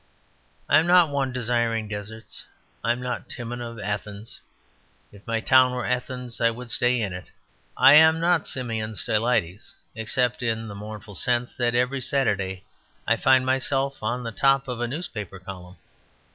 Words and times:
I 0.67 0.79
am 0.79 0.87
not 0.87 1.09
one 1.09 1.31
desiring 1.31 1.87
deserts. 1.87 2.43
I 2.83 2.91
am 2.91 3.03
not 3.03 3.29
Timon 3.29 3.61
of 3.61 3.77
Athens; 3.77 4.41
if 5.11 5.27
my 5.27 5.41
town 5.41 5.73
were 5.73 5.85
Athens 5.85 6.41
I 6.41 6.49
would 6.49 6.71
stay 6.71 6.99
in 6.99 7.13
it. 7.13 7.25
I 7.77 7.93
am 7.93 8.19
not 8.19 8.47
Simeon 8.47 8.95
Stylites; 8.95 9.75
except 9.93 10.41
in 10.41 10.67
the 10.67 10.73
mournful 10.73 11.13
sense 11.13 11.53
that 11.57 11.75
every 11.75 12.01
Saturday 12.01 12.63
I 13.07 13.15
find 13.15 13.45
myself 13.45 14.01
on 14.01 14.23
the 14.23 14.31
top 14.31 14.67
of 14.67 14.81
a 14.81 14.87
newspaper 14.87 15.37
column. 15.37 15.75